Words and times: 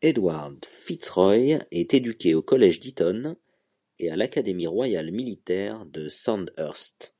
Edward 0.00 0.64
FitzRoy 0.64 1.60
est 1.70 1.92
éduqué 1.92 2.32
au 2.34 2.40
collège 2.40 2.80
d'Eton 2.80 3.36
et 3.98 4.10
à 4.10 4.16
l'Académie 4.16 4.66
royale 4.66 5.10
militaire 5.12 5.84
de 5.84 6.08
Sandhurst. 6.08 7.12